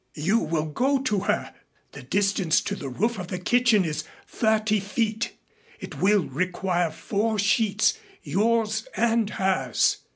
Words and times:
You 0.17 0.39
will 0.39 0.65
go 0.65 0.99
to 1.03 1.19
her. 1.19 1.53
The 1.91 2.01
distance 2.01 2.59
to 2.61 2.75
the 2.75 2.89
roof 2.89 3.19
of 3.19 3.27
the 3.27 3.37
kitchen 3.37 3.85
is 3.85 4.03
thirty 4.25 4.79
feet. 4.79 5.33
It 5.79 5.99
will 6.01 6.23
require 6.25 6.89
four 6.89 7.37
sheets, 7.37 7.99
yours 8.23 8.87
and 8.97 9.29
hers. 9.29 9.97